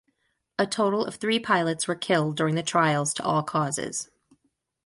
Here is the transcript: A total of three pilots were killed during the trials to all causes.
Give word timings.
A 0.57 0.65
total 0.65 1.05
of 1.05 1.17
three 1.17 1.37
pilots 1.39 1.87
were 1.87 1.93
killed 1.93 2.35
during 2.35 2.55
the 2.55 2.63
trials 2.63 3.13
to 3.13 3.23
all 3.23 3.43
causes. 3.43 4.09